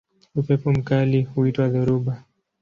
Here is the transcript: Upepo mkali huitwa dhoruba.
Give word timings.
Upepo 0.35 0.71
mkali 0.73 1.23
huitwa 1.23 1.69
dhoruba. 1.69 2.23